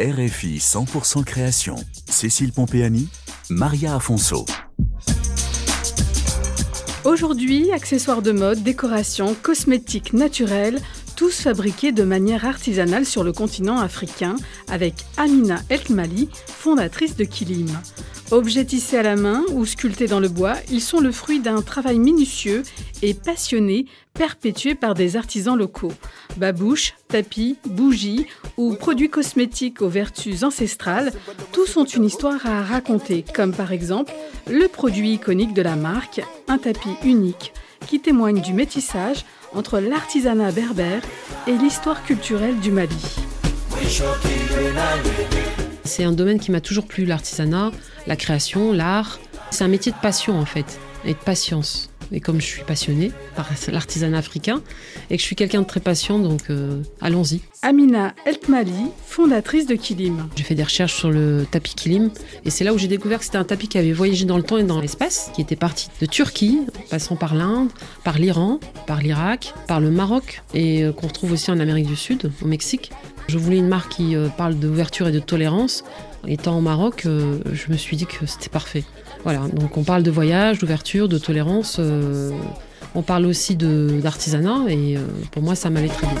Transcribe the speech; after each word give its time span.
RFI 0.00 0.58
100% 0.58 1.24
création. 1.24 1.74
Cécile 2.08 2.52
Pompéani, 2.52 3.08
Maria 3.50 3.96
Afonso. 3.96 4.46
Aujourd'hui, 7.04 7.72
accessoires 7.72 8.22
de 8.22 8.30
mode, 8.30 8.62
décoration, 8.62 9.34
cosmétiques 9.34 10.12
naturels, 10.12 10.78
tous 11.16 11.40
fabriqués 11.40 11.90
de 11.90 12.04
manière 12.04 12.44
artisanale 12.44 13.06
sur 13.06 13.24
le 13.24 13.32
continent 13.32 13.80
africain 13.80 14.36
avec 14.68 14.94
Amina 15.16 15.62
Elkmali, 15.68 16.28
fondatrice 16.46 17.16
de 17.16 17.24
Kilim. 17.24 17.66
Objets 18.30 18.66
tissés 18.66 18.98
à 18.98 19.02
la 19.02 19.16
main 19.16 19.42
ou 19.52 19.64
sculptés 19.64 20.06
dans 20.06 20.20
le 20.20 20.28
bois, 20.28 20.54
ils 20.70 20.82
sont 20.82 21.00
le 21.00 21.12
fruit 21.12 21.40
d'un 21.40 21.62
travail 21.62 21.98
minutieux 21.98 22.62
et 23.00 23.14
passionné 23.14 23.86
perpétué 24.12 24.74
par 24.74 24.92
des 24.92 25.16
artisans 25.16 25.56
locaux. 25.56 25.92
Babouches, 26.36 26.94
tapis, 27.08 27.56
bougies 27.64 28.26
ou 28.58 28.74
produits 28.74 29.08
cosmétiques 29.08 29.80
aux 29.80 29.88
vertus 29.88 30.42
ancestrales, 30.42 31.12
tous 31.52 31.78
ont 31.78 31.86
une 31.86 32.04
histoire 32.04 32.44
à 32.44 32.62
raconter, 32.62 33.24
comme 33.34 33.54
par 33.54 33.72
exemple 33.72 34.12
le 34.46 34.68
produit 34.68 35.14
iconique 35.14 35.54
de 35.54 35.62
la 35.62 35.76
marque, 35.76 36.20
un 36.48 36.58
tapis 36.58 36.96
unique 37.04 37.54
qui 37.86 37.98
témoigne 37.98 38.42
du 38.42 38.52
métissage 38.52 39.24
entre 39.54 39.78
l'artisanat 39.78 40.52
berbère 40.52 41.00
et 41.46 41.52
l'histoire 41.52 42.04
culturelle 42.04 42.60
du 42.60 42.72
Mali. 42.72 42.94
C'est 45.88 46.04
un 46.04 46.12
domaine 46.12 46.38
qui 46.38 46.50
m'a 46.50 46.60
toujours 46.60 46.86
plu, 46.86 47.06
l'artisanat, 47.06 47.72
la 48.06 48.14
création, 48.14 48.72
l'art. 48.72 49.18
C'est 49.50 49.64
un 49.64 49.68
métier 49.68 49.90
de 49.90 49.96
passion 49.96 50.38
en 50.38 50.44
fait, 50.44 50.78
et 51.06 51.14
de 51.14 51.18
patience. 51.18 51.88
Et 52.12 52.20
comme 52.20 52.40
je 52.40 52.46
suis 52.46 52.62
passionnée 52.62 53.10
par 53.36 53.48
l'artisanat 53.70 54.18
africain 54.18 54.62
et 55.10 55.16
que 55.16 55.20
je 55.20 55.26
suis 55.26 55.36
quelqu'un 55.36 55.62
de 55.62 55.66
très 55.66 55.80
patient, 55.80 56.18
donc 56.18 56.50
euh, 56.50 56.82
allons-y. 57.00 57.40
Amina 57.62 58.14
Eltmali, 58.26 58.90
fondatrice 59.06 59.66
de 59.66 59.74
Kilim. 59.74 60.28
J'ai 60.36 60.44
fait 60.44 60.54
des 60.54 60.62
recherches 60.62 60.94
sur 60.94 61.10
le 61.10 61.46
tapis 61.50 61.74
Kilim 61.74 62.10
et 62.44 62.50
c'est 62.50 62.64
là 62.64 62.74
où 62.74 62.78
j'ai 62.78 62.88
découvert 62.88 63.18
que 63.18 63.24
c'était 63.24 63.38
un 63.38 63.44
tapis 63.44 63.68
qui 63.68 63.78
avait 63.78 63.92
voyagé 63.92 64.26
dans 64.26 64.36
le 64.36 64.42
temps 64.42 64.58
et 64.58 64.64
dans 64.64 64.80
l'espace, 64.80 65.30
qui 65.34 65.40
était 65.40 65.56
parti 65.56 65.88
de 66.00 66.06
Turquie, 66.06 66.60
passant 66.90 67.16
par 67.16 67.34
l'Inde, 67.34 67.70
par 68.04 68.18
l'Iran, 68.18 68.60
par 68.86 69.00
l'Irak, 69.00 69.54
par 69.66 69.80
le 69.80 69.90
Maroc 69.90 70.42
et 70.54 70.84
euh, 70.84 70.92
qu'on 70.92 71.08
retrouve 71.08 71.32
aussi 71.32 71.50
en 71.50 71.60
Amérique 71.60 71.86
du 71.86 71.96
Sud, 71.96 72.30
au 72.42 72.46
Mexique. 72.46 72.90
Je 73.28 73.36
voulais 73.36 73.58
une 73.58 73.68
marque 73.68 73.92
qui 73.92 74.16
euh, 74.16 74.28
parle 74.28 74.54
d'ouverture 74.54 75.08
et 75.08 75.12
de 75.12 75.20
tolérance. 75.20 75.84
Étant 76.26 76.58
au 76.58 76.60
Maroc, 76.60 77.04
je 77.04 77.72
me 77.72 77.76
suis 77.76 77.96
dit 77.96 78.06
que 78.06 78.26
c'était 78.26 78.48
parfait. 78.48 78.84
Voilà, 79.24 79.40
donc 79.52 79.76
on 79.76 79.82
parle 79.82 80.02
de 80.02 80.10
voyage, 80.10 80.58
d'ouverture, 80.58 81.08
de 81.08 81.18
tolérance. 81.18 81.76
Euh, 81.78 82.32
on 82.94 83.02
parle 83.02 83.26
aussi 83.26 83.56
d'artisanat 83.56 84.64
et 84.68 84.96
euh, 84.96 85.00
pour 85.30 85.42
moi 85.42 85.54
ça 85.54 85.70
m'allait 85.70 85.88
très 85.88 86.06
bien. 86.06 86.16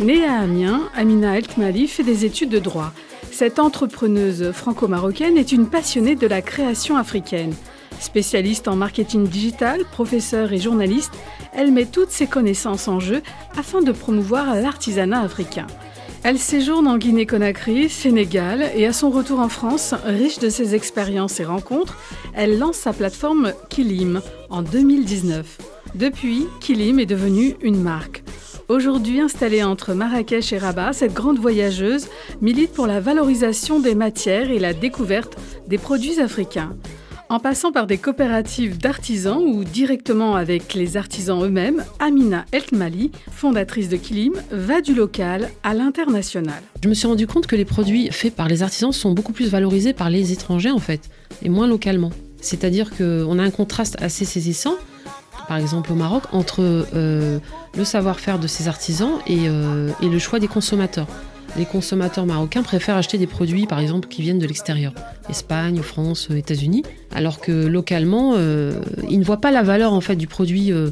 Née 0.00 0.24
à 0.24 0.40
Amiens, 0.40 0.82
Amina 0.96 1.38
Eltmali 1.38 1.88
fait 1.88 2.04
des 2.04 2.24
études 2.24 2.50
de 2.50 2.58
droit. 2.58 2.92
Cette 3.30 3.58
entrepreneuse 3.58 4.50
franco-marocaine 4.52 5.36
est 5.36 5.52
une 5.52 5.66
passionnée 5.66 6.16
de 6.16 6.26
la 6.26 6.42
création 6.42 6.96
africaine. 6.96 7.52
Spécialiste 8.00 8.68
en 8.68 8.76
marketing 8.76 9.26
digital, 9.26 9.84
professeure 9.90 10.52
et 10.52 10.58
journaliste, 10.58 11.12
elle 11.52 11.72
met 11.72 11.86
toutes 11.86 12.10
ses 12.10 12.26
connaissances 12.26 12.88
en 12.88 13.00
jeu 13.00 13.22
afin 13.56 13.82
de 13.82 13.92
promouvoir 13.92 14.54
l'artisanat 14.54 15.20
africain. 15.20 15.66
Elle 16.24 16.38
séjourne 16.38 16.88
en 16.88 16.98
Guinée-Conakry, 16.98 17.88
Sénégal, 17.88 18.70
et 18.74 18.86
à 18.86 18.92
son 18.92 19.10
retour 19.10 19.38
en 19.38 19.48
France, 19.48 19.94
riche 20.04 20.38
de 20.40 20.48
ses 20.48 20.74
expériences 20.74 21.38
et 21.38 21.44
rencontres, 21.44 21.96
elle 22.34 22.58
lance 22.58 22.76
sa 22.76 22.92
plateforme 22.92 23.52
Kilim 23.68 24.20
en 24.50 24.62
2019. 24.62 25.58
Depuis, 25.94 26.46
Kilim 26.60 26.98
est 26.98 27.06
devenue 27.06 27.56
une 27.62 27.80
marque. 27.80 28.24
Aujourd'hui 28.68 29.20
installée 29.20 29.62
entre 29.62 29.94
Marrakech 29.94 30.52
et 30.52 30.58
Rabat, 30.58 30.92
cette 30.92 31.14
grande 31.14 31.38
voyageuse 31.38 32.08
milite 32.42 32.72
pour 32.72 32.86
la 32.86 33.00
valorisation 33.00 33.80
des 33.80 33.94
matières 33.94 34.50
et 34.50 34.58
la 34.58 34.74
découverte 34.74 35.38
des 35.68 35.78
produits 35.78 36.20
africains. 36.20 36.76
En 37.30 37.40
passant 37.40 37.72
par 37.72 37.86
des 37.86 37.98
coopératives 37.98 38.78
d'artisans 38.78 39.42
ou 39.44 39.62
directement 39.62 40.34
avec 40.34 40.72
les 40.72 40.96
artisans 40.96 41.44
eux-mêmes, 41.44 41.84
Amina 41.98 42.46
Eltmali, 42.52 43.10
fondatrice 43.30 43.90
de 43.90 43.98
Kilim, 43.98 44.32
va 44.50 44.80
du 44.80 44.94
local 44.94 45.50
à 45.62 45.74
l'international. 45.74 46.62
Je 46.82 46.88
me 46.88 46.94
suis 46.94 47.06
rendu 47.06 47.26
compte 47.26 47.46
que 47.46 47.54
les 47.54 47.66
produits 47.66 48.10
faits 48.10 48.34
par 48.34 48.48
les 48.48 48.62
artisans 48.62 48.92
sont 48.92 49.12
beaucoup 49.12 49.34
plus 49.34 49.50
valorisés 49.50 49.92
par 49.92 50.08
les 50.08 50.32
étrangers 50.32 50.70
en 50.70 50.78
fait, 50.78 51.10
et 51.42 51.50
moins 51.50 51.66
localement. 51.66 52.12
C'est-à-dire 52.40 52.96
qu'on 52.96 53.38
a 53.38 53.42
un 53.42 53.50
contraste 53.50 53.96
assez 54.00 54.24
saisissant, 54.24 54.76
par 55.48 55.58
exemple 55.58 55.92
au 55.92 55.96
Maroc, 55.96 56.22
entre 56.32 56.62
euh, 56.62 57.38
le 57.76 57.84
savoir-faire 57.84 58.38
de 58.38 58.46
ces 58.46 58.68
artisans 58.68 59.18
et, 59.26 59.48
euh, 59.48 59.90
et 60.00 60.08
le 60.08 60.18
choix 60.18 60.38
des 60.38 60.48
consommateurs 60.48 61.08
les 61.56 61.66
consommateurs 61.66 62.26
marocains 62.26 62.62
préfèrent 62.62 62.96
acheter 62.96 63.18
des 63.18 63.26
produits, 63.26 63.66
par 63.66 63.80
exemple, 63.80 64.08
qui 64.08 64.22
viennent 64.22 64.38
de 64.38 64.46
l'extérieur, 64.46 64.92
Espagne, 65.28 65.80
France, 65.82 66.28
États-Unis, 66.30 66.82
alors 67.14 67.40
que 67.40 67.66
localement, 67.66 68.34
euh, 68.36 68.72
ils 69.08 69.18
ne 69.18 69.24
voient 69.24 69.40
pas 69.40 69.50
la 69.50 69.62
valeur 69.62 69.92
en 69.92 70.00
fait 70.00 70.16
du 70.16 70.26
produit, 70.26 70.72
euh, 70.72 70.90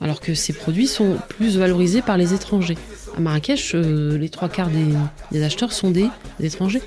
alors 0.00 0.20
que 0.20 0.34
ces 0.34 0.52
produits 0.52 0.86
sont 0.86 1.16
plus 1.28 1.58
valorisés 1.58 2.02
par 2.02 2.16
les 2.16 2.34
étrangers. 2.34 2.78
À 3.16 3.20
Marrakech, 3.20 3.72
euh, 3.74 4.16
les 4.16 4.28
trois 4.28 4.48
quarts 4.48 4.70
des, 5.32 5.42
acheteurs 5.42 5.72
sont 5.72 5.90
des, 5.90 6.06
étrangers. 6.40 6.82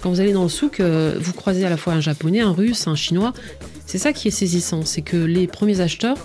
Quand 0.00 0.10
vous 0.10 0.20
allez 0.20 0.32
dans 0.32 0.44
le 0.44 0.48
souk, 0.48 0.80
vous 0.80 1.32
croisez 1.32 1.64
à 1.64 1.70
la 1.70 1.76
fois 1.76 1.92
un 1.92 2.00
japonais, 2.00 2.38
un 2.38 2.52
russe, 2.52 2.86
un 2.86 2.94
chinois. 2.94 3.32
C'est 3.84 3.98
ça 3.98 4.12
qui 4.12 4.28
est 4.28 4.32
saisissant, 4.32 4.84
c'est 4.84 5.02
que 5.02 5.16
les 5.16 5.48
premiers 5.48 5.80
acheteurs 5.80 6.18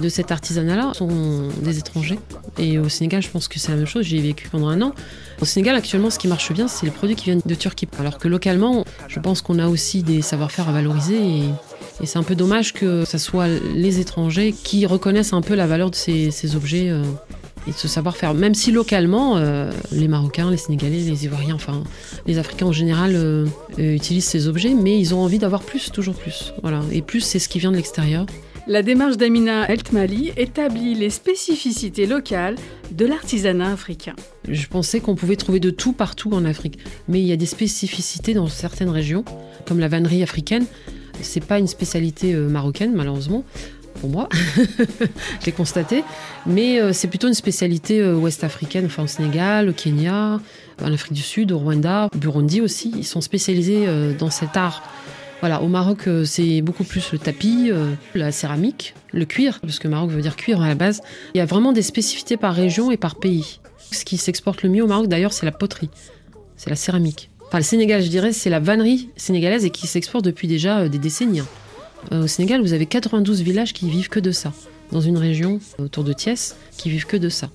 de 0.00 0.08
cet 0.08 0.30
artisanat-là 0.32 0.92
sont 0.94 1.48
des 1.62 1.78
étrangers. 1.78 2.18
Et 2.58 2.78
au 2.78 2.88
Sénégal, 2.88 3.22
je 3.22 3.28
pense 3.28 3.48
que 3.48 3.58
c'est 3.58 3.70
la 3.70 3.76
même 3.76 3.86
chose. 3.86 4.04
J'y 4.04 4.18
ai 4.18 4.20
vécu 4.20 4.48
pendant 4.48 4.68
un 4.68 4.80
an. 4.82 4.94
Au 5.40 5.44
Sénégal, 5.44 5.76
actuellement, 5.76 6.10
ce 6.10 6.18
qui 6.18 6.28
marche 6.28 6.52
bien, 6.52 6.68
c'est 6.68 6.86
les 6.86 6.92
produits 6.92 7.16
qui 7.16 7.26
viennent 7.26 7.42
de 7.44 7.54
Turquie. 7.54 7.88
Alors 7.98 8.18
que 8.18 8.28
localement, 8.28 8.84
je 9.08 9.20
pense 9.20 9.42
qu'on 9.42 9.58
a 9.58 9.68
aussi 9.68 10.02
des 10.02 10.22
savoir-faire 10.22 10.68
à 10.68 10.72
valoriser. 10.72 11.16
Et, 11.16 11.42
c'est 12.04 12.18
un 12.18 12.22
peu 12.22 12.36
dommage 12.36 12.72
que 12.72 13.04
ce 13.04 13.18
soit 13.18 13.48
les 13.48 13.98
étrangers 13.98 14.52
qui 14.52 14.86
reconnaissent 14.86 15.32
un 15.32 15.42
peu 15.42 15.54
la 15.54 15.66
valeur 15.66 15.90
de 15.90 15.96
ces, 15.96 16.54
objets. 16.54 16.90
Euh, 16.90 17.02
et 17.66 17.72
de 17.72 17.76
ce 17.76 17.88
savoir-faire. 17.88 18.34
Même 18.34 18.54
si 18.54 18.70
localement, 18.70 19.36
euh, 19.36 19.70
les 19.92 20.08
Marocains, 20.08 20.50
les 20.50 20.56
Sénégalais, 20.56 21.00
les 21.00 21.24
Ivoiriens, 21.24 21.56
enfin 21.56 21.82
les 22.26 22.38
Africains 22.38 22.66
en 22.66 22.72
général 22.72 23.12
euh, 23.14 23.46
utilisent 23.76 24.24
ces 24.24 24.48
objets, 24.48 24.74
mais 24.74 24.98
ils 24.98 25.14
ont 25.14 25.20
envie 25.20 25.38
d'avoir 25.38 25.62
plus, 25.62 25.90
toujours 25.92 26.14
plus. 26.14 26.54
Voilà. 26.62 26.80
Et 26.92 27.02
plus, 27.02 27.20
c'est 27.20 27.38
ce 27.38 27.48
qui 27.48 27.58
vient 27.58 27.70
de 27.70 27.76
l'extérieur. 27.76 28.26
La 28.68 28.82
démarche 28.82 29.16
d'Amina 29.16 29.66
Eltmali 29.66 30.30
établit 30.36 30.94
les 30.94 31.08
spécificités 31.08 32.04
locales 32.04 32.56
de 32.90 33.06
l'artisanat 33.06 33.72
africain. 33.72 34.14
Je 34.46 34.66
pensais 34.66 35.00
qu'on 35.00 35.14
pouvait 35.14 35.36
trouver 35.36 35.58
de 35.58 35.70
tout 35.70 35.94
partout 35.94 36.32
en 36.34 36.44
Afrique, 36.44 36.78
mais 37.08 37.18
il 37.18 37.26
y 37.26 37.32
a 37.32 37.36
des 37.36 37.46
spécificités 37.46 38.34
dans 38.34 38.46
certaines 38.46 38.90
régions, 38.90 39.24
comme 39.64 39.78
la 39.78 39.88
vannerie 39.88 40.22
africaine. 40.22 40.66
C'est 41.22 41.42
pas 41.42 41.58
une 41.58 41.66
spécialité 41.66 42.34
euh, 42.34 42.46
marocaine, 42.46 42.92
malheureusement 42.94 43.42
pour 44.02 44.10
moi, 44.10 44.28
je 45.40 45.46
l'ai 45.46 45.50
constaté, 45.50 46.04
mais 46.46 46.78
euh, 46.78 46.92
c'est 46.92 47.08
plutôt 47.08 47.26
une 47.26 47.34
spécialité 47.34 48.00
euh, 48.00 48.14
ouest 48.14 48.44
africaine, 48.44 48.84
enfin 48.86 49.02
au 49.02 49.08
Sénégal, 49.08 49.70
au 49.70 49.72
Kenya, 49.72 50.40
en 50.80 50.92
Afrique 50.92 51.14
du 51.14 51.22
Sud, 51.22 51.50
au 51.50 51.58
Rwanda, 51.58 52.08
au 52.14 52.18
Burundi 52.18 52.60
aussi. 52.60 52.92
Ils 52.94 53.06
sont 53.06 53.22
spécialisés 53.22 53.86
dans 54.16 54.30
cet 54.30 54.56
art 54.56 54.84
voilà, 55.40 55.62
au 55.62 55.68
Maroc, 55.68 56.08
euh, 56.08 56.24
c'est 56.24 56.62
beaucoup 56.62 56.84
plus 56.84 57.12
le 57.12 57.18
tapis, 57.18 57.68
euh, 57.70 57.92
la 58.14 58.32
céramique, 58.32 58.94
le 59.12 59.24
cuir, 59.24 59.60
parce 59.60 59.78
que 59.78 59.86
Maroc 59.86 60.10
veut 60.10 60.20
dire 60.20 60.34
cuir 60.34 60.60
à 60.60 60.68
la 60.68 60.74
base. 60.74 61.00
Il 61.34 61.38
y 61.38 61.40
a 61.40 61.46
vraiment 61.46 61.72
des 61.72 61.82
spécificités 61.82 62.36
par 62.36 62.54
région 62.54 62.90
et 62.90 62.96
par 62.96 63.14
pays. 63.14 63.60
Ce 63.92 64.04
qui 64.04 64.16
s'exporte 64.16 64.62
le 64.62 64.68
mieux 64.68 64.82
au 64.82 64.88
Maroc, 64.88 65.06
d'ailleurs, 65.06 65.32
c'est 65.32 65.46
la 65.46 65.52
poterie, 65.52 65.90
c'est 66.56 66.70
la 66.70 66.76
céramique. 66.76 67.30
Enfin, 67.46 67.58
le 67.58 67.64
Sénégal, 67.64 68.02
je 68.02 68.08
dirais, 68.08 68.32
c'est 68.32 68.50
la 68.50 68.58
vannerie 68.58 69.10
sénégalaise 69.16 69.64
et 69.64 69.70
qui 69.70 69.86
s'exporte 69.86 70.24
depuis 70.24 70.48
déjà 70.48 70.80
euh, 70.80 70.88
des 70.88 70.98
décennies. 70.98 71.40
Hein. 71.40 72.22
au 72.22 72.26
Sénégal, 72.26 72.60
vous 72.60 72.72
avez 72.72 72.86
92 72.86 73.42
villages 73.42 73.72
qui 73.72 73.88
vivent 73.88 74.08
que 74.08 74.20
de 74.20 74.32
ça. 74.32 74.52
Dans 74.90 75.00
une 75.00 75.18
région 75.18 75.60
autour 75.78 76.02
de 76.02 76.12
Thiès, 76.12 76.56
qui 76.76 76.90
vivent 76.90 77.06
que 77.06 77.16
de 77.16 77.28
ça 77.28 77.50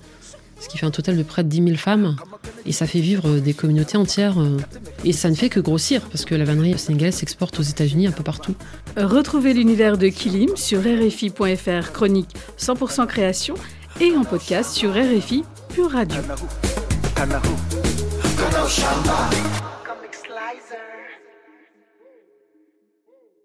ce 0.64 0.68
qui 0.70 0.78
fait 0.78 0.86
un 0.86 0.90
total 0.90 1.16
de 1.18 1.22
près 1.22 1.44
de 1.44 1.48
10 1.48 1.62
000 1.62 1.76
femmes. 1.76 2.16
Et 2.64 2.72
ça 2.72 2.86
fait 2.86 3.00
vivre 3.00 3.38
des 3.38 3.52
communautés 3.52 3.98
entières. 3.98 4.40
Euh, 4.40 4.56
et 5.04 5.12
ça 5.12 5.28
ne 5.28 5.34
fait 5.34 5.50
que 5.50 5.60
grossir, 5.60 6.00
parce 6.10 6.24
que 6.24 6.34
la 6.34 6.44
vannerie 6.44 6.78
sénégalaise 6.78 7.16
s'exporte 7.16 7.60
aux 7.60 7.62
États-Unis 7.62 8.06
un 8.06 8.12
peu 8.12 8.22
partout. 8.22 8.54
Retrouvez 8.96 9.52
l'univers 9.52 9.98
de 9.98 10.08
Kilim 10.08 10.56
sur 10.56 10.80
RFI.fr, 10.80 11.92
chronique 11.92 12.34
100% 12.58 13.06
création, 13.06 13.54
et 14.00 14.16
en 14.16 14.24
podcast 14.24 14.72
sur 14.72 14.92
RFI 14.92 15.44
Pure 15.68 15.90
Radio. 15.90 16.18